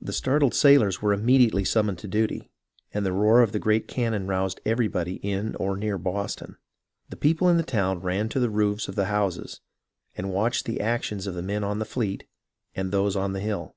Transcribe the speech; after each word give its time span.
The 0.00 0.12
startled 0.12 0.54
sailors 0.54 1.02
were 1.02 1.12
immediately 1.12 1.64
summoned 1.64 1.98
to 1.98 2.06
duty, 2.06 2.48
and 2.94 3.04
the 3.04 3.10
roar 3.12 3.42
of 3.42 3.50
the 3.50 3.58
great 3.58 3.88
cannon 3.88 4.28
roused 4.28 4.60
everybody 4.64 5.14
in 5.14 5.56
or 5.56 5.76
near 5.76 5.98
Boston. 5.98 6.58
The 7.08 7.16
people 7.16 7.48
in 7.48 7.56
the 7.56 7.64
town 7.64 7.98
ran 7.98 8.28
to 8.28 8.38
the 8.38 8.50
roofs 8.50 8.86
of 8.86 8.94
the 8.94 9.06
houses, 9.06 9.60
and 10.16 10.32
watched 10.32 10.64
the 10.66 10.80
actions 10.80 11.26
of 11.26 11.34
the 11.34 11.42
men 11.42 11.64
on 11.64 11.80
the 11.80 11.84
fleet 11.84 12.22
and 12.76 12.92
those 12.92 13.16
on 13.16 13.32
the 13.32 13.40
hill. 13.40 13.74